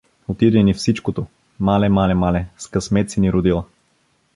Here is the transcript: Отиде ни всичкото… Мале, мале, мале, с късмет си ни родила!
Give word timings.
Отиде 0.27 0.63
ни 0.63 0.73
всичкото… 0.73 1.27
Мале, 1.59 1.89
мале, 1.89 2.13
мале, 2.13 2.45
с 2.57 2.67
късмет 2.67 3.11
си 3.11 3.19
ни 3.19 3.33
родила! 3.33 3.63